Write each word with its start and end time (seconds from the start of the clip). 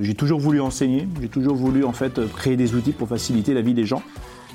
J'ai 0.00 0.14
toujours 0.14 0.38
voulu 0.38 0.60
enseigner, 0.60 1.08
j'ai 1.20 1.26
toujours 1.26 1.56
voulu 1.56 1.84
en 1.84 1.92
fait 1.92 2.20
créer 2.36 2.56
des 2.56 2.76
outils 2.76 2.92
pour 2.92 3.08
faciliter 3.08 3.52
la 3.52 3.62
vie 3.62 3.74
des 3.74 3.84
gens. 3.84 4.00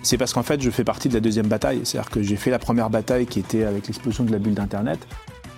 C'est 0.01 0.17
parce 0.17 0.31
qu'en 0.31 0.41
fait 0.41 0.61
je 0.61 0.69
fais 0.69 0.85
partie 0.85 1.09
de 1.09 1.13
la 1.13 1.19
deuxième 1.19 1.47
bataille, 1.47 1.81
c'est-à-dire 1.83 2.09
que 2.09 2.23
j'ai 2.23 2.37
fait 2.37 2.49
la 2.49 2.59
première 2.59 2.89
bataille 2.89 3.25
qui 3.25 3.39
était 3.39 3.65
avec 3.65 3.87
l'explosion 3.87 4.23
de 4.23 4.31
la 4.31 4.39
bulle 4.39 4.53
d'Internet. 4.53 5.05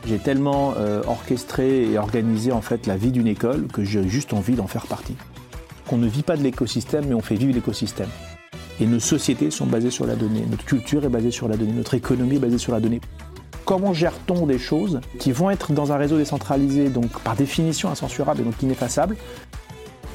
J'ai 0.07 0.17
tellement 0.17 0.73
euh, 0.77 1.03
orchestré 1.05 1.83
et 1.91 1.99
organisé 1.99 2.51
en 2.51 2.61
fait 2.61 2.87
la 2.87 2.97
vie 2.97 3.11
d'une 3.11 3.27
école 3.27 3.67
que 3.67 3.83
j'ai 3.83 4.07
juste 4.09 4.33
envie 4.33 4.55
d'en 4.55 4.65
faire 4.65 4.87
partie. 4.87 5.16
Qu'on 5.88 5.97
ne 5.97 6.07
vit 6.07 6.23
pas 6.23 6.36
de 6.36 6.41
l'écosystème, 6.41 7.05
mais 7.07 7.13
on 7.13 7.21
fait 7.21 7.36
vivre 7.36 7.54
l'écosystème. 7.54 8.09
Et 8.81 8.88
nos 8.88 8.99
sociétés 8.99 9.52
sont 9.52 9.67
basées 9.67 9.91
sur 9.91 10.07
la 10.07 10.15
donnée, 10.15 10.45
notre 10.49 10.65
culture 10.65 11.05
est 11.05 11.09
basée 11.09 11.29
sur 11.29 11.47
la 11.47 11.57
donnée, 11.57 11.73
notre 11.73 11.93
économie 11.93 12.38
est 12.38 12.39
basée 12.39 12.57
sur 12.57 12.71
la 12.71 12.79
donnée. 12.79 13.02
Comment 13.65 13.93
gère-t-on 13.93 14.47
des 14.47 14.59
choses 14.59 14.99
qui 15.20 15.31
vont 15.31 15.52
être 15.52 15.73
dans 15.73 15.91
un 15.91 15.97
réseau 15.97 16.17
décentralisé, 16.17 16.89
donc 16.89 17.20
par 17.21 17.36
définition 17.36 17.89
incensurable 17.89 18.41
et 18.41 18.43
donc 18.43 18.61
ineffaçable? 18.63 19.15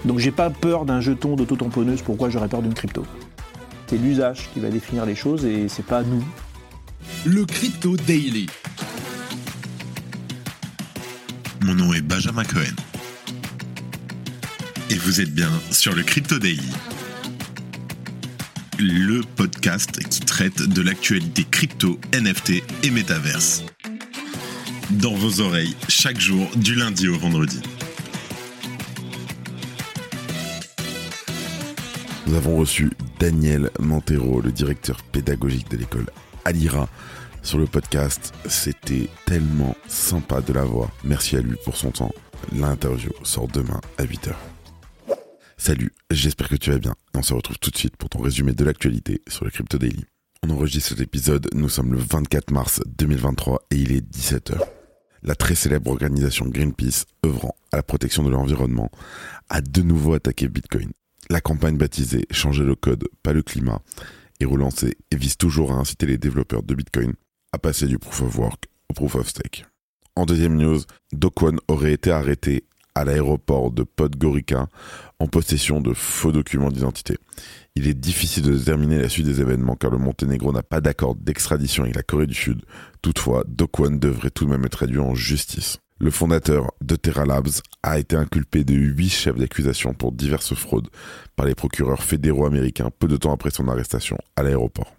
Donc 0.04 0.18
j'ai 0.18 0.30
pas 0.30 0.50
peur 0.50 0.84
d'un 0.84 1.00
jeton 1.00 1.36
d'auto-tamponneuse, 1.36 2.02
pourquoi 2.02 2.30
j'aurais 2.30 2.48
peur 2.48 2.62
d'une 2.62 2.74
crypto? 2.74 3.04
C'est 3.86 3.98
l'usage 3.98 4.48
qui 4.54 4.60
va 4.60 4.70
définir 4.70 5.04
les 5.04 5.14
choses 5.14 5.44
et 5.44 5.68
c'est 5.68 5.84
pas 5.84 6.02
nous. 6.02 6.24
Le 7.24 7.44
Crypto 7.44 7.96
Daily. 7.96 8.46
Mon 11.62 11.74
nom 11.74 11.92
est 11.92 12.00
Benjamin 12.00 12.44
Cohen. 12.44 12.76
Et 14.90 14.94
vous 14.94 15.20
êtes 15.20 15.34
bien 15.34 15.50
sur 15.70 15.94
le 15.94 16.02
Crypto 16.02 16.38
Daily 16.38 16.70
le 18.80 19.20
podcast 19.36 20.02
qui 20.08 20.20
traite 20.20 20.62
de 20.62 20.80
l'actualité 20.80 21.44
crypto, 21.50 22.00
NFT 22.14 22.62
et 22.82 22.90
métaverse. 22.90 23.62
Dans 24.92 25.14
vos 25.14 25.40
oreilles, 25.42 25.76
chaque 25.88 26.18
jour, 26.18 26.48
du 26.56 26.74
lundi 26.74 27.06
au 27.08 27.18
vendredi. 27.18 27.60
Nous 32.30 32.36
avons 32.36 32.58
reçu 32.58 32.92
Daniel 33.18 33.70
Montero, 33.80 34.40
le 34.40 34.52
directeur 34.52 35.02
pédagogique 35.02 35.68
de 35.68 35.76
l'école 35.76 36.06
Alira, 36.44 36.88
sur 37.42 37.58
le 37.58 37.66
podcast. 37.66 38.32
C'était 38.46 39.08
tellement 39.26 39.74
sympa 39.88 40.40
de 40.40 40.52
l'avoir. 40.52 40.90
Merci 41.02 41.34
à 41.34 41.40
lui 41.40 41.56
pour 41.64 41.76
son 41.76 41.90
temps. 41.90 42.12
L'interview 42.52 43.10
sort 43.24 43.48
demain 43.48 43.80
à 43.98 44.04
8h. 44.04 44.32
Salut, 45.56 45.92
j'espère 46.12 46.48
que 46.48 46.54
tu 46.54 46.70
vas 46.70 46.78
bien. 46.78 46.94
On 47.14 47.22
se 47.22 47.34
retrouve 47.34 47.58
tout 47.58 47.72
de 47.72 47.76
suite 47.76 47.96
pour 47.96 48.08
ton 48.08 48.20
résumé 48.20 48.52
de 48.52 48.64
l'actualité 48.64 49.22
sur 49.26 49.44
le 49.44 49.50
Crypto 49.50 49.76
Daily. 49.76 50.04
On 50.44 50.50
enregistre 50.50 50.90
cet 50.90 51.00
épisode, 51.00 51.48
nous 51.52 51.68
sommes 51.68 51.92
le 51.92 51.98
24 51.98 52.52
mars 52.52 52.80
2023 52.96 53.62
et 53.72 53.74
il 53.74 53.90
est 53.90 54.08
17h. 54.08 54.56
La 55.24 55.34
très 55.34 55.56
célèbre 55.56 55.90
organisation 55.90 56.46
Greenpeace, 56.46 57.06
œuvrant 57.26 57.56
à 57.72 57.78
la 57.78 57.82
protection 57.82 58.22
de 58.22 58.30
l'environnement, 58.30 58.88
a 59.48 59.60
de 59.60 59.82
nouveau 59.82 60.14
attaqué 60.14 60.46
Bitcoin. 60.46 60.92
La 61.30 61.40
campagne 61.40 61.76
baptisée 61.76 62.26
Changer 62.32 62.64
le 62.64 62.74
code, 62.74 63.04
pas 63.22 63.32
le 63.32 63.42
climat 63.42 63.80
est 64.40 64.44
relancée 64.44 64.96
et 65.12 65.16
vise 65.16 65.36
toujours 65.36 65.70
à 65.70 65.76
inciter 65.76 66.06
les 66.06 66.18
développeurs 66.18 66.64
de 66.64 66.74
Bitcoin 66.74 67.12
à 67.52 67.58
passer 67.58 67.86
du 67.86 67.98
proof 68.00 68.22
of 68.22 68.36
work 68.36 68.64
au 68.88 68.94
proof 68.94 69.14
of 69.14 69.28
stake. 69.28 69.64
En 70.16 70.26
deuxième 70.26 70.56
news, 70.56 70.80
Dokwon 71.12 71.58
aurait 71.68 71.92
été 71.92 72.10
arrêté 72.10 72.64
à 72.96 73.04
l'aéroport 73.04 73.70
de 73.70 73.84
Podgorica 73.84 74.66
en 75.20 75.28
possession 75.28 75.80
de 75.80 75.94
faux 75.94 76.32
documents 76.32 76.72
d'identité. 76.72 77.16
Il 77.76 77.86
est 77.86 77.94
difficile 77.94 78.42
de 78.42 78.56
déterminer 78.56 78.98
la 78.98 79.08
suite 79.08 79.26
des 79.26 79.40
événements 79.40 79.76
car 79.76 79.92
le 79.92 79.98
Monténégro 79.98 80.52
n'a 80.52 80.64
pas 80.64 80.80
d'accord 80.80 81.14
d'extradition 81.14 81.84
avec 81.84 81.94
la 81.94 82.02
Corée 82.02 82.26
du 82.26 82.34
Sud. 82.34 82.62
Toutefois, 83.02 83.44
Dokwan 83.46 84.00
devrait 84.00 84.30
tout 84.30 84.46
de 84.46 84.50
même 84.50 84.64
être 84.64 84.80
réduit 84.80 84.98
en 84.98 85.14
justice. 85.14 85.78
Le 86.00 86.10
fondateur 86.10 86.72
de 86.80 86.96
Terra 86.96 87.26
Labs 87.26 87.60
a 87.82 87.98
été 87.98 88.16
inculpé 88.16 88.64
de 88.64 88.74
huit 88.74 89.10
chefs 89.10 89.36
d'accusation 89.36 89.92
pour 89.92 90.12
diverses 90.12 90.54
fraudes 90.54 90.88
par 91.36 91.46
les 91.46 91.54
procureurs 91.54 92.02
fédéraux 92.02 92.46
américains 92.46 92.90
peu 92.98 93.06
de 93.06 93.16
temps 93.16 93.32
après 93.32 93.50
son 93.50 93.68
arrestation 93.68 94.16
à 94.34 94.42
l'aéroport. 94.42 94.96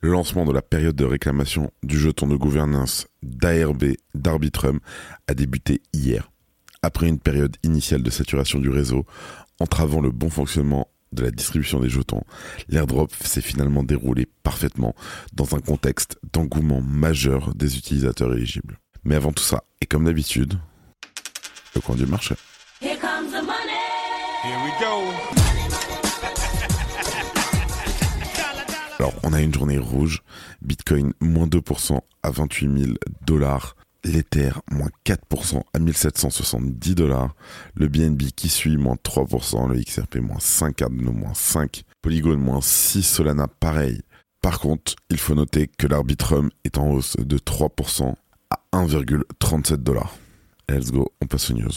Le 0.00 0.10
lancement 0.10 0.44
de 0.44 0.52
la 0.52 0.60
période 0.60 0.96
de 0.96 1.04
réclamation 1.04 1.70
du 1.82 1.98
jeton 1.98 2.26
de 2.26 2.36
gouvernance 2.36 3.06
d'ARB 3.22 3.94
d'Arbitrum 4.14 4.80
a 5.28 5.34
débuté 5.34 5.80
hier 5.92 6.28
après 6.84 7.08
une 7.08 7.18
période 7.18 7.56
initiale 7.62 8.02
de 8.02 8.10
saturation 8.10 8.58
du 8.58 8.68
réseau, 8.68 9.06
entravant 9.58 10.00
le 10.00 10.10
bon 10.10 10.28
fonctionnement 10.28 10.88
de 11.12 11.22
la 11.22 11.30
distribution 11.30 11.80
des 11.80 11.88
jetons, 11.88 12.22
l'airdrop 12.68 13.10
s'est 13.14 13.40
finalement 13.40 13.82
déroulé 13.82 14.28
parfaitement 14.42 14.94
dans 15.32 15.54
un 15.54 15.60
contexte 15.60 16.18
d'engouement 16.32 16.82
majeur 16.82 17.54
des 17.54 17.78
utilisateurs 17.78 18.34
éligibles. 18.34 18.78
Mais 19.04 19.16
avant 19.16 19.32
tout 19.32 19.42
ça, 19.42 19.64
et 19.80 19.86
comme 19.86 20.04
d'habitude, 20.04 20.58
le 21.74 21.80
coin 21.80 21.94
du 21.94 22.06
marché. 22.06 22.34
Alors, 28.98 29.12
on 29.22 29.32
a 29.32 29.40
une 29.40 29.52
journée 29.52 29.78
rouge, 29.78 30.22
Bitcoin 30.62 31.12
moins 31.20 31.46
2% 31.46 32.00
à 32.22 32.30
28 32.30 32.78
000 32.78 32.92
dollars, 33.26 33.76
l'Ether, 34.04 34.52
moins 34.70 34.88
4% 35.04 35.62
à 35.72 35.78
1770 35.78 36.94
dollars. 36.94 37.34
Le 37.74 37.88
BNB 37.88 38.30
qui 38.34 38.48
suit, 38.48 38.76
moins 38.76 38.96
3%. 38.96 39.68
Le 39.68 39.80
XRP, 39.82 40.16
moins 40.16 40.40
5. 40.40 40.76
Cardano, 40.76 41.12
moins 41.12 41.34
5. 41.34 41.82
Polygon, 42.02 42.36
moins 42.36 42.60
6. 42.60 43.02
Solana, 43.02 43.48
pareil. 43.48 44.00
Par 44.40 44.60
contre, 44.60 44.94
il 45.08 45.18
faut 45.18 45.34
noter 45.34 45.68
que 45.68 45.86
l'Arbitrum 45.86 46.50
est 46.64 46.76
en 46.76 46.90
hausse 46.90 47.16
de 47.16 47.38
3% 47.38 48.12
à 48.12 48.14
1,37 48.74 49.76
dollars. 49.76 50.16
Let's 50.68 50.90
go, 50.90 51.12
on 51.22 51.26
passe 51.26 51.48
aux 51.52 51.54
news. 51.54 51.70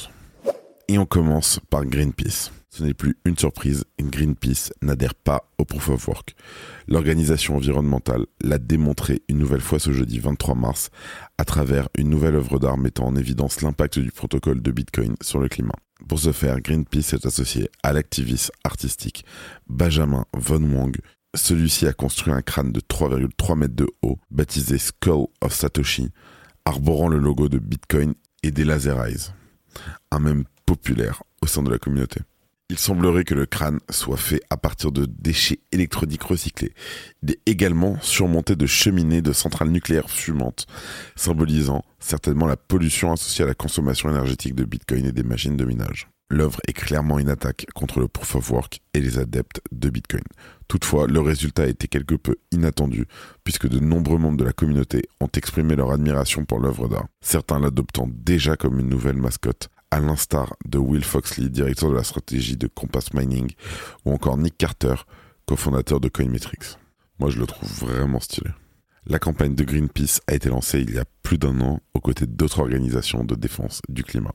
Et 0.87 0.97
on 0.97 1.05
commence 1.05 1.59
par 1.69 1.85
Greenpeace. 1.85 2.51
Ce 2.71 2.83
n'est 2.83 2.95
plus 2.95 3.15
une 3.23 3.37
surprise, 3.37 3.83
Greenpeace 4.01 4.71
n'adhère 4.81 5.13
pas 5.13 5.47
au 5.59 5.65
Proof 5.65 5.89
of 5.89 6.07
Work. 6.07 6.35
L'organisation 6.87 7.57
environnementale 7.57 8.25
l'a 8.41 8.57
démontré 8.57 9.21
une 9.29 9.37
nouvelle 9.37 9.61
fois 9.61 9.77
ce 9.77 9.91
jeudi 9.91 10.17
23 10.17 10.55
mars 10.55 10.89
à 11.37 11.45
travers 11.45 11.87
une 11.99 12.09
nouvelle 12.09 12.35
œuvre 12.35 12.57
d'art 12.57 12.77
mettant 12.77 13.05
en 13.05 13.15
évidence 13.15 13.61
l'impact 13.61 13.99
du 13.99 14.11
protocole 14.11 14.63
de 14.63 14.71
Bitcoin 14.71 15.15
sur 15.21 15.39
le 15.39 15.49
climat. 15.49 15.75
Pour 16.07 16.17
ce 16.17 16.31
faire, 16.31 16.61
Greenpeace 16.61 17.13
est 17.13 17.27
associé 17.27 17.69
à 17.83 17.93
l'activiste 17.93 18.51
artistique 18.63 19.23
Benjamin 19.67 20.25
Von 20.33 20.63
Wang. 20.73 20.97
Celui-ci 21.35 21.85
a 21.85 21.93
construit 21.93 22.33
un 22.33 22.41
crâne 22.41 22.71
de 22.71 22.79
3,3 22.79 23.55
mètres 23.55 23.75
de 23.75 23.87
haut, 24.01 24.17
baptisé 24.31 24.79
Skull 24.79 25.27
of 25.41 25.53
Satoshi, 25.53 26.09
arborant 26.67 27.07
le 27.07 27.17
logo 27.17 27.47
de 27.47 27.59
Bitcoin 27.59 28.13
et 28.43 28.51
des 28.51 28.65
Laser 28.65 29.01
Eyes, 29.05 29.31
un 30.11 30.19
même 30.19 30.43
populaire 30.65 31.23
au 31.41 31.47
sein 31.47 31.63
de 31.63 31.69
la 31.69 31.77
communauté. 31.77 32.19
Il 32.69 32.77
semblerait 32.77 33.23
que 33.23 33.33
le 33.33 33.45
crâne 33.45 33.79
soit 33.89 34.17
fait 34.17 34.41
à 34.49 34.57
partir 34.57 34.91
de 34.91 35.05
déchets 35.05 35.61
électroniques 35.71 36.23
recyclés. 36.23 36.73
Il 37.23 37.31
est 37.31 37.39
également 37.45 37.97
surmonté 38.01 38.57
de 38.57 38.65
cheminées 38.65 39.21
de 39.21 39.31
centrales 39.31 39.69
nucléaires 39.69 40.09
fumantes, 40.09 40.67
symbolisant 41.15 41.85
certainement 41.99 42.47
la 42.47 42.57
pollution 42.57 43.13
associée 43.13 43.45
à 43.45 43.47
la 43.47 43.53
consommation 43.53 44.09
énergétique 44.09 44.53
de 44.53 44.65
Bitcoin 44.65 45.05
et 45.05 45.13
des 45.13 45.23
machines 45.23 45.55
de 45.55 45.63
minage. 45.63 46.09
L'œuvre 46.29 46.59
est 46.67 46.73
clairement 46.73 47.19
une 47.19 47.29
attaque 47.29 47.65
contre 47.73 48.01
le 48.01 48.09
proof 48.09 48.35
of 48.35 48.51
work 48.51 48.81
et 48.93 48.99
les 48.99 49.17
adeptes 49.17 49.61
de 49.71 49.89
Bitcoin. 49.89 50.23
Toutefois, 50.67 51.07
le 51.07 51.21
résultat 51.21 51.63
a 51.63 51.67
été 51.67 51.87
quelque 51.87 52.15
peu 52.15 52.35
inattendu 52.51 53.05
puisque 53.45 53.69
de 53.69 53.79
nombreux 53.79 54.17
membres 54.17 54.37
de 54.37 54.43
la 54.43 54.51
communauté 54.51 55.07
ont 55.21 55.29
exprimé 55.33 55.77
leur 55.77 55.91
admiration 55.91 56.43
pour 56.43 56.59
l'œuvre 56.59 56.89
d'art, 56.89 57.07
certains 57.21 57.59
l'adoptant 57.59 58.09
déjà 58.11 58.57
comme 58.57 58.79
une 58.79 58.89
nouvelle 58.89 59.15
mascotte, 59.15 59.69
à 59.89 60.01
l'instar 60.01 60.57
de 60.65 60.77
Will 60.77 61.05
Foxley, 61.05 61.47
directeur 61.47 61.89
de 61.89 61.95
la 61.95 62.03
stratégie 62.03 62.57
de 62.57 62.67
Compass 62.67 63.13
Mining, 63.13 63.51
ou 64.03 64.11
encore 64.11 64.37
Nick 64.37 64.57
Carter, 64.57 64.95
cofondateur 65.45 66.01
de 66.01 66.09
Coinmetrics. 66.09 66.77
Moi, 67.19 67.29
je 67.29 67.39
le 67.39 67.47
trouve 67.47 67.69
vraiment 67.69 68.19
stylé. 68.19 68.49
La 69.05 69.19
campagne 69.19 69.55
de 69.55 69.63
Greenpeace 69.63 70.19
a 70.27 70.33
été 70.33 70.49
lancée 70.49 70.81
il 70.81 70.93
y 70.93 70.99
a 70.99 71.05
plus 71.23 71.37
d'un 71.37 71.61
an 71.61 71.79
aux 71.93 72.01
côtés 72.01 72.27
d'autres 72.27 72.59
organisations 72.59 73.23
de 73.23 73.35
défense 73.35 73.81
du 73.87 74.03
climat. 74.03 74.33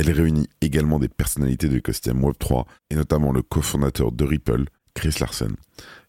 Elle 0.00 0.12
réunit 0.12 0.48
également 0.62 0.98
des 0.98 1.10
personnalités 1.10 1.68
de 1.68 1.74
l'écosystème 1.74 2.22
Web3 2.22 2.64
et 2.88 2.94
notamment 2.94 3.32
le 3.32 3.42
cofondateur 3.42 4.12
de 4.12 4.24
Ripple, 4.24 4.64
Chris 4.94 5.14
Larsen. 5.20 5.54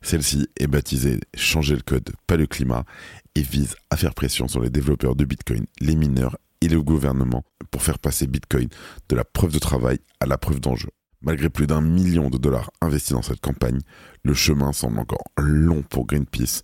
Celle-ci 0.01 0.47
est 0.57 0.67
baptisée 0.67 1.19
Changer 1.35 1.75
le 1.75 1.81
code, 1.81 2.09
pas 2.25 2.37
le 2.37 2.47
climat 2.47 2.85
et 3.35 3.41
vise 3.41 3.75
à 3.89 3.97
faire 3.97 4.13
pression 4.13 4.47
sur 4.47 4.61
les 4.61 4.69
développeurs 4.69 5.17
de 5.17 5.25
Bitcoin, 5.25 5.65
les 5.81 5.97
mineurs 5.97 6.37
et 6.61 6.69
le 6.69 6.81
gouvernement 6.81 7.43
pour 7.69 7.83
faire 7.83 7.99
passer 7.99 8.27
Bitcoin 8.27 8.69
de 9.09 9.15
la 9.17 9.25
preuve 9.25 9.51
de 9.51 9.59
travail 9.59 9.99
à 10.21 10.25
la 10.25 10.37
preuve 10.37 10.61
d'enjeu. 10.61 10.87
Malgré 11.19 11.49
plus 11.49 11.67
d'un 11.67 11.81
million 11.81 12.29
de 12.29 12.37
dollars 12.37 12.71
investis 12.79 13.11
dans 13.11 13.21
cette 13.21 13.41
campagne, 13.41 13.81
le 14.23 14.33
chemin 14.33 14.71
semble 14.71 14.99
encore 14.99 15.25
long 15.37 15.81
pour 15.81 16.05
Greenpeace 16.05 16.63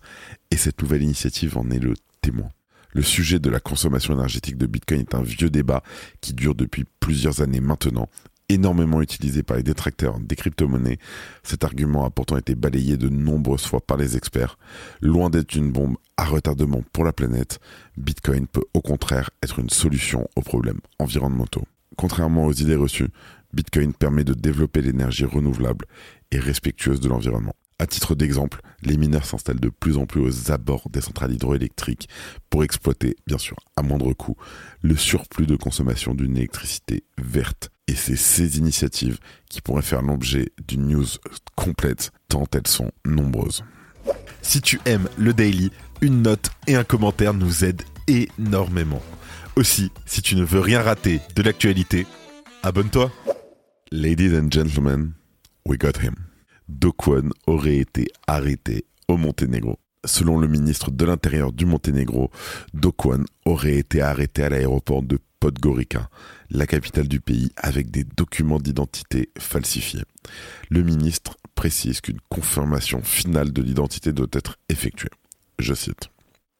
et 0.50 0.56
cette 0.56 0.80
nouvelle 0.80 1.02
initiative 1.02 1.58
en 1.58 1.68
est 1.68 1.78
le 1.78 1.92
témoin. 2.22 2.48
Le 2.94 3.02
sujet 3.02 3.38
de 3.38 3.50
la 3.50 3.60
consommation 3.60 4.14
énergétique 4.14 4.56
de 4.56 4.66
Bitcoin 4.66 5.00
est 5.00 5.14
un 5.14 5.22
vieux 5.22 5.50
débat 5.50 5.82
qui 6.20 6.32
dure 6.32 6.54
depuis 6.54 6.84
plusieurs 7.00 7.42
années 7.42 7.60
maintenant 7.60 8.08
énormément 8.48 9.02
utilisé 9.02 9.42
par 9.42 9.56
les 9.56 9.62
détracteurs 9.62 10.18
des 10.20 10.36
crypto-monnaies, 10.36 10.98
cet 11.42 11.64
argument 11.64 12.04
a 12.04 12.10
pourtant 12.10 12.36
été 12.36 12.54
balayé 12.54 12.96
de 12.96 13.08
nombreuses 13.08 13.66
fois 13.66 13.80
par 13.80 13.96
les 13.96 14.16
experts. 14.16 14.58
Loin 15.00 15.30
d'être 15.30 15.54
une 15.54 15.70
bombe 15.70 15.96
à 16.16 16.24
retardement 16.24 16.82
pour 16.92 17.04
la 17.04 17.12
planète, 17.12 17.60
Bitcoin 17.96 18.46
peut 18.46 18.64
au 18.74 18.80
contraire 18.80 19.30
être 19.42 19.58
une 19.58 19.70
solution 19.70 20.28
aux 20.36 20.42
problèmes 20.42 20.80
environnementaux. 20.98 21.64
Contrairement 21.96 22.46
aux 22.46 22.52
idées 22.52 22.76
reçues, 22.76 23.08
Bitcoin 23.52 23.92
permet 23.92 24.24
de 24.24 24.34
développer 24.34 24.82
l'énergie 24.82 25.24
renouvelable 25.24 25.86
et 26.30 26.38
respectueuse 26.38 27.00
de 27.00 27.08
l'environnement. 27.08 27.54
À 27.80 27.86
titre 27.86 28.16
d'exemple, 28.16 28.60
les 28.82 28.96
mineurs 28.96 29.24
s'installent 29.24 29.60
de 29.60 29.68
plus 29.68 29.98
en 29.98 30.06
plus 30.06 30.20
aux 30.20 30.50
abords 30.50 30.90
des 30.90 31.00
centrales 31.00 31.32
hydroélectriques 31.32 32.08
pour 32.50 32.64
exploiter, 32.64 33.16
bien 33.26 33.38
sûr 33.38 33.56
à 33.76 33.82
moindre 33.82 34.12
coût, 34.12 34.36
le 34.82 34.96
surplus 34.96 35.46
de 35.46 35.54
consommation 35.54 36.12
d'une 36.14 36.36
électricité 36.36 37.04
verte. 37.18 37.70
Et 37.86 37.94
c'est 37.94 38.16
ces 38.16 38.58
initiatives 38.58 39.18
qui 39.48 39.60
pourraient 39.60 39.82
faire 39.82 40.02
l'objet 40.02 40.50
d'une 40.66 40.88
news 40.88 41.06
complète, 41.54 42.10
tant 42.28 42.46
elles 42.52 42.66
sont 42.66 42.90
nombreuses. 43.06 43.62
Si 44.42 44.60
tu 44.60 44.80
aimes 44.84 45.08
le 45.16 45.32
daily, 45.32 45.70
une 46.00 46.22
note 46.22 46.50
et 46.66 46.74
un 46.74 46.84
commentaire 46.84 47.34
nous 47.34 47.64
aident 47.64 47.82
énormément. 48.08 49.02
Aussi, 49.56 49.92
si 50.04 50.20
tu 50.20 50.34
ne 50.36 50.44
veux 50.44 50.60
rien 50.60 50.82
rater 50.82 51.20
de 51.36 51.42
l'actualité, 51.42 52.06
abonne-toi. 52.62 53.12
Ladies 53.92 54.36
and 54.36 54.50
gentlemen, 54.50 55.12
we 55.64 55.78
got 55.78 56.02
him. 56.02 56.27
Dokwon 56.68 57.30
aurait 57.46 57.78
été 57.78 58.08
arrêté 58.26 58.84
au 59.08 59.16
Monténégro. 59.16 59.78
Selon 60.04 60.38
le 60.38 60.46
ministre 60.46 60.90
de 60.90 61.04
l'Intérieur 61.04 61.52
du 61.52 61.66
Monténégro, 61.66 62.30
Dokwon 62.74 63.24
aurait 63.44 63.76
été 63.76 64.00
arrêté 64.00 64.42
à 64.44 64.48
l'aéroport 64.48 65.02
de 65.02 65.18
Podgorica, 65.40 66.08
la 66.50 66.66
capitale 66.66 67.08
du 67.08 67.20
pays, 67.20 67.50
avec 67.56 67.90
des 67.90 68.04
documents 68.04 68.58
d'identité 68.58 69.30
falsifiés. 69.38 70.04
Le 70.68 70.82
ministre 70.82 71.36
précise 71.54 72.00
qu'une 72.00 72.20
confirmation 72.28 73.02
finale 73.02 73.52
de 73.52 73.62
l'identité 73.62 74.12
doit 74.12 74.26
être 74.32 74.56
effectuée. 74.68 75.10
Je 75.58 75.74
cite. 75.74 76.10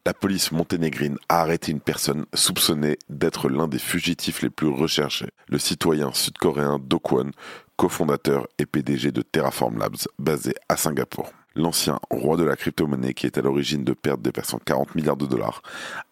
La 0.08 0.14
police 0.14 0.52
monténégrine 0.52 1.18
a 1.28 1.42
arrêté 1.42 1.70
une 1.70 1.80
personne 1.82 2.24
soupçonnée 2.32 2.96
d'être 3.10 3.50
l'un 3.50 3.68
des 3.68 3.78
fugitifs 3.78 4.40
les 4.40 4.48
plus 4.48 4.68
recherchés, 4.68 5.28
le 5.48 5.58
citoyen 5.58 6.14
sud-coréen 6.14 6.78
Do 6.78 6.98
Kwon, 6.98 7.32
cofondateur 7.76 8.48
et 8.58 8.64
PDG 8.64 9.12
de 9.12 9.20
Terraform 9.20 9.76
Labs, 9.76 10.08
basé 10.18 10.54
à 10.70 10.78
Singapour. 10.78 11.30
L'ancien 11.54 12.00
roi 12.08 12.38
de 12.38 12.44
la 12.44 12.56
crypto-monnaie 12.56 13.12
qui 13.12 13.26
est 13.26 13.36
à 13.36 13.42
l'origine 13.42 13.84
de 13.84 13.92
pertes 13.92 14.22
dépassant 14.22 14.58
40 14.64 14.94
milliards 14.94 15.18
de 15.18 15.26
dollars 15.26 15.60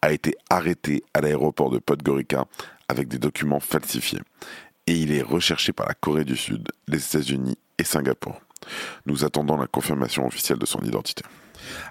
a 0.03 0.11
été 0.11 0.35
arrêté 0.51 1.03
à 1.15 1.21
l'aéroport 1.21 1.71
de 1.71 1.79
Podgorica 1.79 2.45
avec 2.89 3.07
des 3.07 3.17
documents 3.17 3.59
falsifiés. 3.59 4.21
Et 4.85 4.93
il 4.93 5.11
est 5.11 5.23
recherché 5.23 5.73
par 5.73 5.87
la 5.87 5.95
Corée 5.95 6.23
du 6.23 6.37
Sud, 6.37 6.69
les 6.87 7.03
États-Unis 7.03 7.57
et 7.79 7.83
Singapour. 7.83 8.39
Nous 9.07 9.25
attendons 9.25 9.57
la 9.57 9.65
confirmation 9.65 10.27
officielle 10.27 10.59
de 10.59 10.67
son 10.67 10.81
identité. 10.81 11.23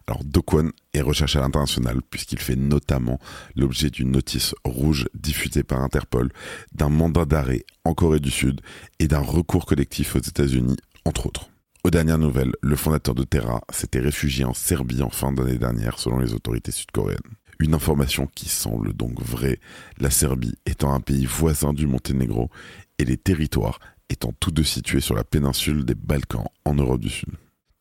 Alors 0.07 0.25
Dokwon 0.25 0.71
est 0.95 1.01
recherché 1.01 1.39
à 1.39 1.43
l'international 1.43 2.01
puisqu'il 2.09 2.39
fait 2.39 2.57
notamment 2.57 3.19
l'objet 3.55 3.91
d'une 3.91 4.11
notice 4.11 4.55
rouge 4.65 5.07
diffusée 5.15 5.63
par 5.63 5.83
Interpol, 5.83 6.33
d'un 6.73 6.89
mandat 6.89 7.25
d'arrêt 7.25 7.65
en 7.85 7.95
Corée 7.95 8.21
du 8.21 8.31
Sud 8.31 8.61
et 8.99 9.09
d'un 9.09 9.21
recours 9.21 9.67
collectif 9.67 10.17
aux 10.17 10.21
États-Unis, 10.21 10.77
entre 11.05 11.27
autres. 11.27 11.51
Aux 11.85 11.91
dernières 11.91 12.19
nouvelles, 12.19 12.53
le 12.63 12.75
fondateur 12.75 13.15
de 13.15 13.23
Terra 13.23 13.61
s'était 13.71 14.01
réfugié 14.01 14.45
en 14.45 14.55
Serbie 14.55 15.03
en 15.03 15.11
fin 15.11 15.33
d'année 15.33 15.59
dernière 15.59 16.01
selon 16.01 16.19
les 16.19 16.35
autorités 16.35 16.73
sud-coréennes. 16.73 17.19
Une 17.59 17.75
information 17.75 18.29
qui 18.35 18.49
semble 18.49 18.93
donc 18.93 19.21
vraie, 19.23 19.61
la 19.99 20.11
Serbie 20.11 20.57
étant 20.67 20.93
un 20.93 21.01
pays 21.01 21.27
voisin 21.27 21.73
du 21.73 21.87
Monténégro 21.87 22.51
et 22.99 23.05
les 23.05 23.17
territoires 23.17 23.79
étant 24.11 24.33
tous 24.41 24.51
deux 24.51 24.65
situés 24.65 25.01
sur 25.01 25.15
la 25.15 25.25
péninsule 25.25 25.85
des 25.85 25.95
Balkans 25.95 26.47
en 26.65 26.75
Europe 26.75 27.01
du 27.01 27.09
Sud. 27.09 27.31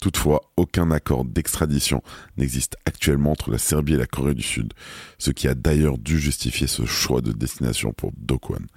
Toutefois, 0.06 0.52
aucun 0.56 0.92
accord 0.92 1.26
d'extradition 1.26 2.04
n'existe 2.38 2.78
actuellement 2.86 3.32
entre 3.32 3.50
la 3.50 3.58
Serbie 3.58 3.96
et 3.96 3.98
la 3.98 4.06
Corée 4.06 4.36
du 4.36 4.44
Sud, 4.44 4.72
ce 5.18 5.32
qui 5.32 5.48
a 5.48 5.56
d'ailleurs 5.56 5.98
dû 5.98 6.20
justifier 6.20 6.68
ce 6.68 6.86
choix 6.86 7.22
de 7.22 7.32
destination 7.32 7.92
pour 7.92 8.12
Dokwan. 8.16 8.68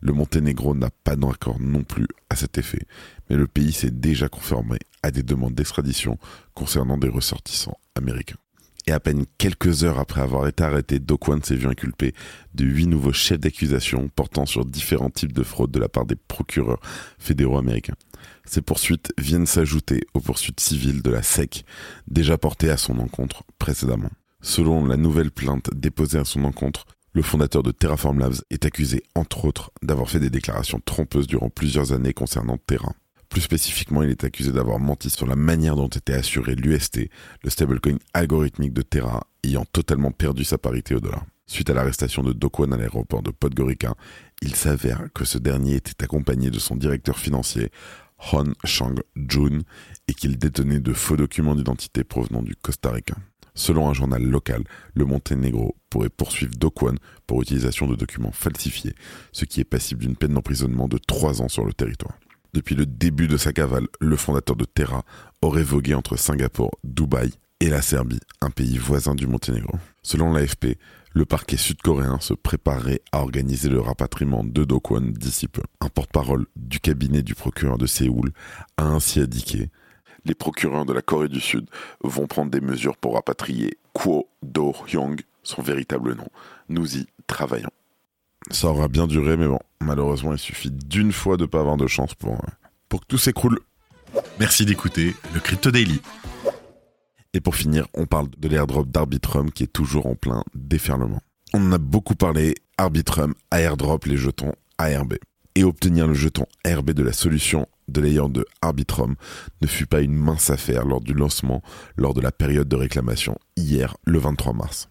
Le 0.00 0.12
Monténégro 0.12 0.76
n'a 0.76 0.90
pas 1.02 1.16
d'accord 1.16 1.58
non 1.58 1.82
plus 1.82 2.06
à 2.30 2.36
cet 2.36 2.56
effet, 2.56 2.86
mais 3.28 3.34
le 3.34 3.48
pays 3.48 3.72
s'est 3.72 3.90
déjà 3.90 4.28
conformé 4.28 4.78
à 5.02 5.10
des 5.10 5.24
demandes 5.24 5.56
d'extradition 5.56 6.18
concernant 6.54 6.98
des 6.98 7.08
ressortissants 7.08 7.80
américains. 7.96 8.38
Et 8.86 8.92
à 8.92 9.00
peine 9.00 9.24
quelques 9.38 9.82
heures 9.82 9.98
après 9.98 10.20
avoir 10.20 10.46
été 10.46 10.62
arrêté, 10.62 11.00
Dokwan 11.00 11.42
s'est 11.42 11.56
vu 11.56 11.66
inculpé 11.66 12.14
de 12.54 12.64
huit 12.64 12.86
nouveaux 12.86 13.12
chefs 13.12 13.40
d'accusation 13.40 14.08
portant 14.14 14.46
sur 14.46 14.64
différents 14.64 15.10
types 15.10 15.32
de 15.32 15.42
fraudes 15.42 15.72
de 15.72 15.80
la 15.80 15.88
part 15.88 16.06
des 16.06 16.14
procureurs 16.14 16.78
fédéraux 17.18 17.58
américains. 17.58 17.96
Ces 18.44 18.62
poursuites 18.62 19.12
viennent 19.18 19.46
s'ajouter 19.46 20.06
aux 20.14 20.20
poursuites 20.20 20.60
civiles 20.60 21.02
de 21.02 21.10
la 21.10 21.22
SEC, 21.22 21.64
déjà 22.06 22.38
portées 22.38 22.70
à 22.70 22.76
son 22.76 22.98
encontre 22.98 23.44
précédemment. 23.58 24.10
Selon 24.40 24.84
la 24.84 24.96
nouvelle 24.96 25.30
plainte 25.30 25.70
déposée 25.74 26.18
à 26.18 26.24
son 26.24 26.44
encontre, 26.44 26.86
le 27.12 27.22
fondateur 27.22 27.62
de 27.62 27.72
Terraform 27.72 28.18
Labs 28.18 28.42
est 28.50 28.66
accusé, 28.66 29.02
entre 29.14 29.46
autres, 29.46 29.70
d'avoir 29.82 30.10
fait 30.10 30.20
des 30.20 30.30
déclarations 30.30 30.80
trompeuses 30.84 31.26
durant 31.26 31.48
plusieurs 31.48 31.92
années 31.92 32.12
concernant 32.12 32.58
Terra. 32.58 32.92
Plus 33.28 33.40
spécifiquement, 33.40 34.02
il 34.02 34.10
est 34.10 34.24
accusé 34.24 34.52
d'avoir 34.52 34.78
menti 34.78 35.10
sur 35.10 35.26
la 35.26 35.34
manière 35.34 35.76
dont 35.76 35.88
était 35.88 36.12
assuré 36.12 36.54
l'UST, 36.54 37.08
le 37.42 37.50
stablecoin 37.50 37.96
algorithmique 38.14 38.72
de 38.72 38.82
Terra, 38.82 39.26
ayant 39.44 39.64
totalement 39.64 40.10
perdu 40.10 40.44
sa 40.44 40.58
parité 40.58 40.94
au 40.94 41.00
dollar. 41.00 41.24
Suite 41.46 41.70
à 41.70 41.74
l'arrestation 41.74 42.22
de 42.22 42.32
Dokwon 42.32 42.72
à 42.72 42.76
l'aéroport 42.76 43.22
de 43.22 43.30
Podgorica, 43.30 43.94
il 44.42 44.54
s'avère 44.54 45.06
que 45.14 45.24
ce 45.24 45.38
dernier 45.38 45.76
était 45.76 46.04
accompagné 46.04 46.50
de 46.50 46.58
son 46.58 46.76
directeur 46.76 47.18
financier, 47.18 47.70
Hon 48.32 48.54
Chang-jun 48.64 49.60
et 50.08 50.14
qu'il 50.14 50.38
détenait 50.38 50.80
de 50.80 50.92
faux 50.92 51.16
documents 51.16 51.54
d'identité 51.54 52.04
provenant 52.04 52.42
du 52.42 52.56
Costa 52.56 52.90
Rica. 52.90 53.14
Selon 53.54 53.88
un 53.88 53.94
journal 53.94 54.22
local, 54.22 54.64
le 54.94 55.04
Monténégro 55.04 55.76
pourrait 55.88 56.10
poursuivre 56.10 56.54
Dokwon 56.56 56.96
pour 57.26 57.40
utilisation 57.42 57.86
de 57.86 57.94
documents 57.94 58.32
falsifiés, 58.32 58.94
ce 59.32 59.44
qui 59.44 59.60
est 59.60 59.64
passible 59.64 60.02
d'une 60.02 60.16
peine 60.16 60.34
d'emprisonnement 60.34 60.88
de 60.88 60.98
3 60.98 61.40
ans 61.40 61.48
sur 61.48 61.64
le 61.64 61.72
territoire. 61.72 62.18
Depuis 62.52 62.74
le 62.74 62.86
début 62.86 63.28
de 63.28 63.36
sa 63.36 63.52
cavale, 63.52 63.86
le 64.00 64.16
fondateur 64.16 64.56
de 64.56 64.64
Terra 64.64 65.04
aurait 65.40 65.62
vogué 65.62 65.94
entre 65.94 66.16
Singapour, 66.16 66.70
Dubaï 66.84 67.32
et 67.60 67.68
la 67.68 67.82
Serbie, 67.82 68.20
un 68.40 68.50
pays 68.50 68.78
voisin 68.78 69.14
du 69.14 69.26
Monténégro. 69.26 69.78
Selon 70.02 70.32
l'AFP, 70.32 70.78
le 71.14 71.24
parquet 71.24 71.56
sud-coréen 71.56 72.20
se 72.20 72.34
préparait 72.34 73.00
à 73.12 73.20
organiser 73.20 73.68
le 73.68 73.80
rapatriement 73.80 74.44
de 74.44 74.64
Do 74.64 74.80
d'ici 75.00 75.48
peu. 75.48 75.62
Un 75.80 75.88
porte-parole 75.88 76.46
du 76.56 76.80
cabinet 76.80 77.22
du 77.22 77.34
procureur 77.34 77.78
de 77.78 77.86
Séoul 77.86 78.32
a 78.76 78.84
ainsi 78.84 79.20
indiqué 79.20 79.70
les 80.26 80.34
procureurs 80.34 80.84
de 80.84 80.92
la 80.92 81.02
Corée 81.02 81.28
du 81.28 81.40
Sud 81.40 81.66
vont 82.02 82.26
prendre 82.26 82.50
des 82.50 82.60
mesures 82.60 82.96
pour 82.96 83.14
rapatrier 83.14 83.78
Kwo 83.92 84.28
Do-hyung, 84.42 85.20
son 85.42 85.62
véritable 85.62 86.14
nom. 86.14 86.28
Nous 86.68 86.96
y 86.96 87.06
travaillons. 87.26 87.70
Ça 88.50 88.68
aura 88.68 88.88
bien 88.88 89.06
duré, 89.06 89.36
mais 89.36 89.46
bon, 89.46 89.60
malheureusement, 89.80 90.32
il 90.32 90.38
suffit 90.38 90.70
d'une 90.70 91.12
fois 91.12 91.36
de 91.36 91.42
ne 91.42 91.46
pas 91.46 91.60
avoir 91.60 91.76
de 91.76 91.86
chance 91.86 92.14
pour, 92.14 92.34
euh, 92.34 92.48
pour 92.88 93.00
que 93.00 93.06
tout 93.06 93.18
s'écroule. 93.18 93.60
Merci 94.38 94.66
d'écouter 94.66 95.14
le 95.34 95.40
Crypto 95.40 95.70
Daily. 95.70 96.00
Et 97.36 97.40
pour 97.42 97.54
finir, 97.54 97.86
on 97.92 98.06
parle 98.06 98.28
de 98.38 98.48
l'airdrop 98.48 98.90
d'Arbitrum 98.90 99.50
qui 99.50 99.64
est 99.64 99.66
toujours 99.66 100.06
en 100.06 100.14
plein 100.14 100.42
déferlement. 100.54 101.20
On 101.52 101.60
en 101.66 101.72
a 101.72 101.76
beaucoup 101.76 102.14
parlé, 102.14 102.54
Arbitrum, 102.78 103.34
airdrop 103.52 104.06
les 104.06 104.16
jetons 104.16 104.54
ARB. 104.78 105.16
Et 105.54 105.62
obtenir 105.62 106.06
le 106.06 106.14
jeton 106.14 106.46
ARB 106.64 106.92
de 106.92 107.02
la 107.02 107.12
solution 107.12 107.66
de 107.88 108.00
layer 108.00 108.26
de 108.30 108.46
Arbitrum 108.62 109.16
ne 109.60 109.66
fut 109.66 109.84
pas 109.84 110.00
une 110.00 110.14
mince 110.14 110.48
affaire 110.48 110.86
lors 110.86 111.02
du 111.02 111.12
lancement, 111.12 111.62
lors 111.98 112.14
de 112.14 112.22
la 112.22 112.32
période 112.32 112.68
de 112.68 112.76
réclamation 112.76 113.36
hier, 113.54 113.98
le 114.06 114.18
23 114.18 114.54
mars. 114.54 114.88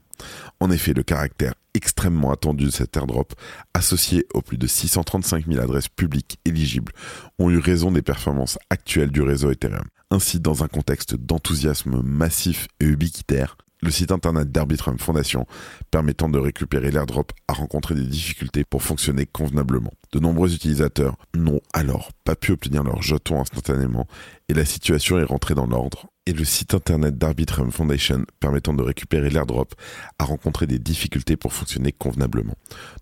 En 0.59 0.69
effet, 0.69 0.93
le 0.93 1.01
caractère 1.01 1.55
extrêmement 1.73 2.31
attendu 2.31 2.65
de 2.65 2.69
cet 2.69 2.95
airdrop, 2.95 3.33
associé 3.73 4.27
aux 4.35 4.43
plus 4.43 4.59
de 4.59 4.67
635 4.67 5.47
000 5.47 5.59
adresses 5.59 5.89
publiques 5.89 6.37
éligibles, 6.45 6.91
ont 7.39 7.49
eu 7.49 7.57
raison 7.57 7.91
des 7.91 8.03
performances 8.03 8.59
actuelles 8.69 9.11
du 9.11 9.23
réseau 9.23 9.49
Ethereum. 9.49 9.87
Ainsi, 10.15 10.39
dans 10.39 10.63
un 10.63 10.69
contexte 10.69 11.13
d'enthousiasme 11.15 12.01
massif 12.01 12.69
et 12.79 12.85
ubiquitaire, 12.85 13.57
le 13.81 13.91
site 13.91 14.13
internet 14.13 14.49
d'Arbitrum 14.49 14.97
Foundation, 14.97 15.45
permettant 15.91 16.29
de 16.29 16.39
récupérer 16.39 16.89
l'airdrop, 16.89 17.33
a 17.49 17.53
rencontré 17.53 17.95
des 17.95 18.05
difficultés 18.05 18.63
pour 18.63 18.81
fonctionner 18.81 19.25
convenablement. 19.25 19.91
De 20.13 20.19
nombreux 20.19 20.55
utilisateurs 20.55 21.17
n'ont 21.35 21.59
alors 21.73 22.13
pas 22.23 22.37
pu 22.37 22.53
obtenir 22.53 22.85
leur 22.85 23.01
jeton 23.01 23.41
instantanément 23.41 24.07
et 24.47 24.53
la 24.53 24.63
situation 24.63 25.19
est 25.19 25.25
rentrée 25.25 25.53
dans 25.53 25.67
l'ordre. 25.67 26.07
Et 26.27 26.31
le 26.31 26.45
site 26.45 26.73
internet 26.73 27.17
d'Arbitrum 27.17 27.73
Foundation, 27.73 28.25
permettant 28.39 28.73
de 28.73 28.83
récupérer 28.83 29.29
l'airdrop, 29.29 29.75
a 30.17 30.23
rencontré 30.23 30.65
des 30.65 30.79
difficultés 30.79 31.35
pour 31.35 31.51
fonctionner 31.51 31.91
convenablement. 31.91 32.55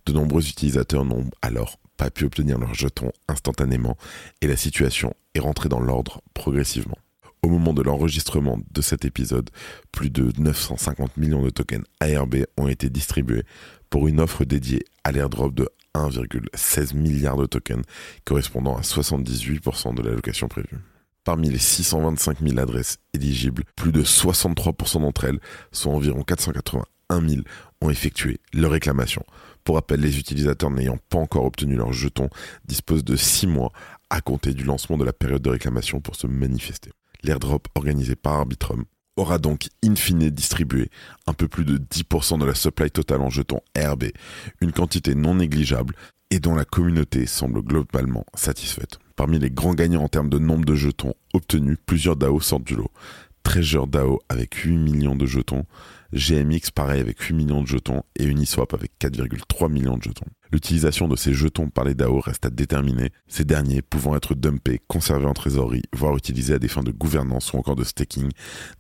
De 0.08 0.14
nombreux 0.14 0.50
utilisateurs 0.50 1.06
n'ont 1.06 1.30
alors 1.44 1.78
pas 1.98 2.10
pu 2.10 2.26
obtenir 2.26 2.58
leur 2.58 2.74
jeton 2.74 3.12
instantanément 3.28 3.98
et 4.42 4.48
la 4.48 4.58
situation 4.58 5.14
est 5.36 5.40
rentrée 5.40 5.70
dans 5.70 5.80
l'ordre 5.80 6.22
progressivement. 6.34 6.98
Au 7.44 7.50
moment 7.50 7.74
de 7.74 7.82
l'enregistrement 7.82 8.60
de 8.72 8.82
cet 8.82 9.04
épisode, 9.04 9.50
plus 9.92 10.10
de 10.10 10.32
950 10.38 11.18
millions 11.18 11.44
de 11.44 11.50
tokens 11.50 11.84
ARB 12.00 12.46
ont 12.58 12.70
été 12.70 12.90
distribués 12.90 13.44
pour 13.90 14.08
une 14.08 14.22
offre 14.22 14.46
dédiée 14.46 14.86
à 15.04 15.12
l'airdrop 15.12 15.54
de 15.54 15.68
1,16 15.94 16.96
milliard 16.96 17.38
de 17.38 17.46
tokens, 17.46 17.84
correspondant 18.26 18.78
à 18.78 18.82
78% 18.82 19.94
de 19.94 20.02
l'allocation 20.02 20.48
prévue. 20.48 20.80
Parmi 21.24 21.50
les 21.50 21.60
625 21.60 22.40
000 22.40 22.60
adresses 22.60 22.98
éligibles, 23.14 23.64
plus 23.76 23.92
de 23.92 24.04
63% 24.04 25.02
d'entre 25.02 25.26
elles, 25.26 25.40
soit 25.72 25.94
environ 25.94 26.24
481 26.24 26.84
000, 27.22 27.42
ont 27.82 27.90
effectué 27.90 28.40
leur 28.54 28.72
réclamation. 28.72 29.24
Pour 29.64 29.76
rappel, 29.76 30.02
les 30.02 30.20
utilisateurs 30.20 30.72
n'ayant 30.72 30.98
pas 31.10 31.20
encore 31.20 31.46
obtenu 31.46 31.76
leur 31.76 31.94
jeton 31.94 32.30
disposent 32.66 33.06
de 33.06 33.16
6 33.16 33.48
mois 33.48 33.72
à 34.10 34.22
compter 34.22 34.54
du 34.54 34.64
lancement 34.64 34.98
de 34.98 35.06
la 35.06 35.14
période 35.14 35.42
de 35.42 35.50
réclamation 35.50 36.02
pour 36.02 36.16
se 36.16 36.28
manifester. 36.28 36.92
L'airdrop 37.24 37.68
organisé 37.76 38.16
par 38.16 38.34
Arbitrum 38.34 38.84
aura 39.16 39.38
donc 39.38 39.68
in 39.84 39.96
fine 39.96 40.30
distribué 40.30 40.90
un 41.28 41.34
peu 41.34 41.48
plus 41.48 41.66
de 41.66 41.78
10% 41.78 42.40
de 42.40 42.46
la 42.46 42.56
supply 42.56 42.92
totale 42.92 43.22
en 43.22 43.30
jetons 43.30 43.62
RB, 43.78 44.06
une 44.60 44.72
quantité 44.72 45.16
non 45.16 45.36
négligeable 45.36 45.96
et 46.32 46.40
dont 46.40 46.56
la 46.56 46.66
communauté 46.66 47.28
semble 47.28 47.62
globalement 47.62 48.26
satisfaite. 48.34 48.98
Parmi 49.16 49.38
les 49.38 49.52
grands 49.52 49.76
gagnants 49.76 50.04
en 50.04 50.08
termes 50.08 50.30
de 50.30 50.40
nombre 50.40 50.66
de 50.66 50.76
jetons 50.76 51.14
obtenus, 51.34 51.78
plusieurs 51.86 52.16
DAO 52.16 52.40
sortent 52.40 52.64
du 52.64 52.76
lot. 52.76 52.90
Treasure 53.44 53.88
DAO 53.88 54.22
avec 54.30 54.56
8 54.56 54.78
millions 54.78 55.16
de 55.16 55.26
jetons, 55.26 55.66
GMX 56.14 56.72
pareil 56.74 57.02
avec 57.02 57.20
8 57.20 57.36
millions 57.36 57.62
de 57.62 57.68
jetons 57.68 58.04
et 58.16 58.24
Uniswap 58.24 58.74
avec 58.74 58.92
4,3 59.00 59.72
millions 59.72 59.98
de 59.98 60.04
jetons. 60.04 60.26
L'utilisation 60.52 61.08
de 61.08 61.16
ces 61.16 61.34
jetons 61.34 61.70
par 61.70 61.84
les 61.84 61.94
DAO 61.94 62.20
reste 62.20 62.46
à 62.46 62.50
déterminer, 62.50 63.12
ces 63.28 63.44
derniers 63.44 63.82
pouvant 63.82 64.16
être 64.16 64.36
dumpés, 64.36 64.82
conservés 64.88 65.26
en 65.26 65.34
trésorerie, 65.34 65.84
voire 65.94 66.16
utilisés 66.16 66.54
à 66.54 66.60
des 66.60 66.68
fins 66.68 66.84
de 66.84 66.92
gouvernance 66.92 67.54
ou 67.54 67.58
encore 67.58 67.76
de 67.76 67.84
staking, 67.84 68.30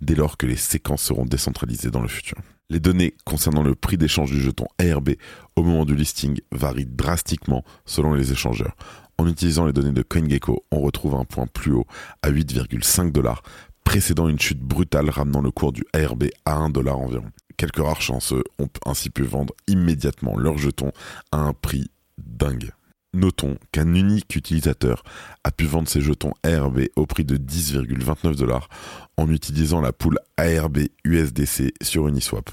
dès 0.01 0.15
lors 0.15 0.37
que 0.37 0.45
les 0.45 0.55
séquences 0.55 1.03
seront 1.03 1.25
décentralisées 1.25 1.91
dans 1.91 2.01
le 2.01 2.07
futur. 2.07 2.37
Les 2.69 2.79
données 2.79 3.15
concernant 3.25 3.61
le 3.61 3.75
prix 3.75 3.97
d'échange 3.97 4.31
du 4.31 4.41
jeton 4.41 4.65
ARB 4.79 5.11
au 5.55 5.63
moment 5.63 5.85
du 5.85 5.95
listing 5.95 6.39
varient 6.51 6.85
drastiquement 6.85 7.63
selon 7.85 8.13
les 8.13 8.31
échangeurs. 8.31 8.75
En 9.17 9.27
utilisant 9.27 9.65
les 9.65 9.73
données 9.73 9.91
de 9.91 10.01
CoinGecko, 10.01 10.65
on 10.71 10.79
retrouve 10.79 11.15
un 11.15 11.25
point 11.25 11.45
plus 11.45 11.73
haut 11.73 11.85
à 12.21 12.31
8,5 12.31 13.11
dollars 13.11 13.43
précédant 13.83 14.27
une 14.27 14.39
chute 14.39 14.61
brutale 14.61 15.09
ramenant 15.09 15.41
le 15.41 15.51
cours 15.51 15.73
du 15.73 15.83
ARB 15.93 16.25
à 16.45 16.55
1 16.55 16.69
dollar 16.69 16.97
environ. 16.97 17.29
Quelques 17.57 17.77
rares 17.77 18.01
chanceux 18.01 18.43
ont 18.59 18.69
ainsi 18.85 19.09
pu 19.09 19.23
vendre 19.23 19.53
immédiatement 19.67 20.37
leurs 20.37 20.57
jetons 20.57 20.91
à 21.31 21.37
un 21.37 21.53
prix 21.53 21.91
dingue. 22.17 22.71
Notons 23.13 23.57
qu'un 23.71 23.93
unique 23.93 24.35
utilisateur 24.35 25.03
a 25.43 25.51
pu 25.51 25.65
vendre 25.65 25.87
ses 25.87 26.01
jetons 26.01 26.33
ARB 26.43 26.87
au 26.95 27.05
prix 27.05 27.23
de 27.23 27.37
10,29 27.37 28.35
dollars 28.35 28.69
en 29.17 29.29
utilisant 29.29 29.81
la 29.81 29.93
poule 29.93 30.17
ARB 30.37 30.79
USDC 31.03 31.73
sur 31.81 32.07
Uniswap. 32.07 32.49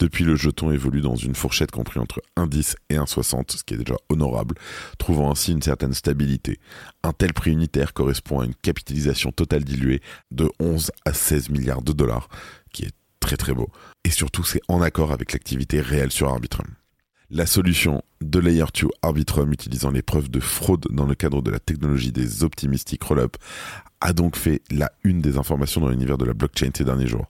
Depuis, 0.00 0.24
le 0.24 0.34
jeton 0.34 0.72
évolue 0.72 1.00
dans 1.00 1.14
une 1.14 1.36
fourchette 1.36 1.70
comprise 1.70 2.02
entre 2.02 2.20
1,10 2.36 2.74
et 2.90 2.96
1,60, 2.96 3.56
ce 3.56 3.62
qui 3.62 3.74
est 3.74 3.78
déjà 3.78 3.94
honorable, 4.08 4.56
trouvant 4.98 5.30
ainsi 5.30 5.52
une 5.52 5.62
certaine 5.62 5.94
stabilité. 5.94 6.58
Un 7.04 7.12
tel 7.12 7.32
prix 7.32 7.52
unitaire 7.52 7.92
correspond 7.92 8.40
à 8.40 8.44
une 8.46 8.54
capitalisation 8.56 9.30
totale 9.30 9.62
diluée 9.62 10.02
de 10.32 10.50
11 10.58 10.90
à 11.04 11.12
16 11.12 11.50
milliards 11.50 11.82
de 11.82 11.92
dollars, 11.92 12.28
qui 12.72 12.84
est 12.84 12.94
très 13.20 13.36
très 13.36 13.54
beau. 13.54 13.70
Et 14.02 14.10
surtout, 14.10 14.42
c'est 14.42 14.60
en 14.66 14.82
accord 14.82 15.12
avec 15.12 15.32
l'activité 15.32 15.80
réelle 15.80 16.10
sur 16.10 16.28
Arbitrum. 16.28 16.66
La 17.36 17.46
solution 17.46 18.00
de 18.20 18.38
Layer 18.38 18.64
2 18.80 18.86
Arbitrum 19.02 19.52
utilisant 19.52 19.90
les 19.90 20.02
preuves 20.02 20.30
de 20.30 20.38
fraude 20.38 20.86
dans 20.90 21.04
le 21.04 21.16
cadre 21.16 21.42
de 21.42 21.50
la 21.50 21.58
technologie 21.58 22.12
des 22.12 22.44
optimistic 22.44 23.02
rollup 23.02 23.36
a 24.00 24.12
donc 24.12 24.36
fait 24.36 24.62
la 24.70 24.92
une 25.02 25.20
des 25.20 25.36
informations 25.36 25.80
dans 25.80 25.88
l'univers 25.88 26.16
de 26.16 26.26
la 26.26 26.32
blockchain 26.32 26.70
ces 26.72 26.84
derniers 26.84 27.08
jours. 27.08 27.26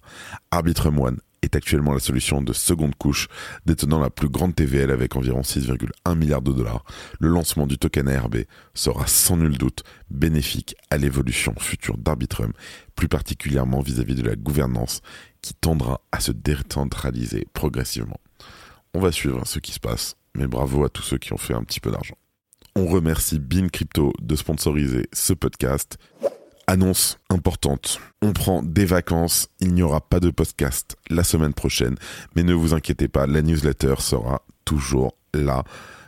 Arbitrum 0.51 1.01
One 1.01 1.21
est 1.41 1.57
actuellement 1.57 1.95
la 1.95 2.01
solution 2.01 2.43
de 2.43 2.53
seconde 2.53 2.95
couche 2.97 3.29
détenant 3.65 3.99
la 3.99 4.11
plus 4.11 4.29
grande 4.29 4.55
TVL 4.55 4.91
avec 4.91 5.17
environ 5.17 5.41
6,1 5.41 6.15
milliards 6.19 6.43
de 6.43 6.53
dollars. 6.53 6.85
Le 7.19 7.29
lancement 7.29 7.67
du 7.67 7.79
token 7.79 8.07
ARB 8.07 8.45
sera 8.75 9.07
sans 9.07 9.39
nul 9.39 9.57
doute 9.57 9.85
bénéfique 10.11 10.77
à 10.91 10.99
l'évolution 10.99 11.55
future 11.59 11.97
d'Arbitrum, 11.97 12.53
plus 12.95 13.09
particulièrement 13.09 13.81
vis-à-vis 13.81 14.13
-vis 14.13 14.23
de 14.23 14.29
la 14.29 14.37
gouvernance 14.37 15.01
qui 15.41 15.55
tendra 15.55 16.03
à 16.13 16.21
se 16.21 16.33
décentraliser 16.33 17.47
progressivement. 17.55 18.21
On 18.95 19.01
va 19.01 19.11
suivre 19.11 19.45
ce 19.45 19.59
qui 19.59 19.73
se 19.73 19.81
passe, 19.81 20.17
mais 20.37 20.47
bravo 20.47 20.85
à 20.85 20.89
tous 20.89 21.03
ceux 21.03 21.19
qui 21.19 21.33
ont 21.33 21.39
fait 21.39 21.55
un 21.55 21.65
petit 21.65 21.81
peu 21.81 21.91
d'argent. 21.91 22.17
On 22.77 22.87
remercie 22.87 23.41
Bean 23.41 23.69
Crypto 23.69 24.13
de 24.21 24.37
sponsoriser 24.37 25.09
ce 25.13 25.33
podcast. 25.33 25.99
Annonce 26.69 27.19
importante. 27.29 28.01
On 28.23 28.33
prend 28.33 28.63
des 28.63 28.85
vacances. 28.85 29.49
Il 29.61 29.75
n'y 29.75 29.83
aura 29.83 30.01
pas 30.01 30.21
de 30.21 30.31
podcast 30.31 30.97
la 31.11 31.25
semaine 31.25 31.55
prochaine. 31.55 31.97
Mais 32.37 32.45
ne 32.45 32.55
vous 32.55 32.73
inquiétez 32.73 33.09
pas, 33.09 33.27
la 33.27 33.43
newsletter 33.43 33.97
sera 33.99 34.43
toujours 34.65 35.17
là. 35.35 35.65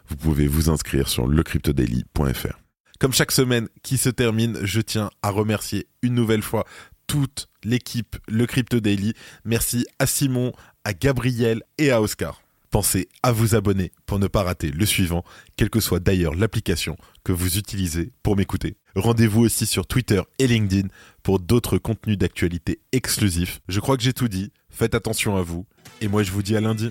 Vous 0.08 0.16
pouvez 0.16 0.46
vous 0.46 0.70
inscrire 0.70 1.08
sur 1.08 1.26
lecryptodaily.fr. 1.26 2.58
Comme 3.00 3.12
chaque 3.12 3.32
semaine 3.32 3.68
qui 3.82 3.98
se 3.98 4.08
termine, 4.08 4.58
je 4.62 4.80
tiens 4.80 5.10
à 5.22 5.30
remercier 5.30 5.88
une 6.02 6.14
nouvelle 6.14 6.42
fois 6.42 6.64
toute 7.06 7.48
l'équipe 7.64 8.16
Le 8.28 8.46
Crypto 8.46 8.80
Daily. 8.80 9.12
Merci 9.44 9.86
à 9.98 10.06
Simon, 10.06 10.52
à 10.84 10.94
Gabriel 10.94 11.62
et 11.78 11.90
à 11.90 12.00
Oscar. 12.00 12.40
Pensez 12.70 13.08
à 13.22 13.32
vous 13.32 13.54
abonner 13.54 13.92
pour 14.06 14.18
ne 14.18 14.26
pas 14.26 14.42
rater 14.42 14.70
le 14.70 14.86
suivant, 14.86 15.24
quelle 15.56 15.70
que 15.70 15.80
soit 15.80 16.00
d'ailleurs 16.00 16.34
l'application 16.34 16.96
que 17.24 17.32
vous 17.32 17.58
utilisez 17.58 18.12
pour 18.22 18.36
m'écouter. 18.36 18.76
Rendez-vous 18.94 19.42
aussi 19.42 19.66
sur 19.66 19.86
Twitter 19.86 20.22
et 20.38 20.46
LinkedIn 20.46 20.88
pour 21.22 21.38
d'autres 21.38 21.78
contenus 21.78 22.18
d'actualité 22.18 22.80
exclusifs. 22.92 23.60
Je 23.68 23.80
crois 23.80 23.96
que 23.96 24.02
j'ai 24.02 24.12
tout 24.12 24.28
dit, 24.28 24.52
faites 24.70 24.94
attention 24.94 25.36
à 25.36 25.42
vous, 25.42 25.66
et 26.00 26.08
moi 26.08 26.22
je 26.22 26.32
vous 26.32 26.42
dis 26.42 26.56
à 26.56 26.60
lundi. 26.60 26.90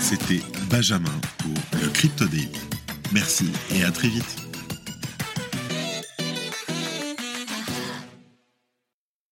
C'était 0.00 0.42
Benjamin 0.70 1.20
pour 1.38 1.80
le 1.80 1.88
Crypto 1.88 2.26
Daily. 2.26 2.50
Merci 3.12 3.50
et 3.74 3.84
à 3.84 3.90
très 3.90 4.08
vite. 4.08 4.43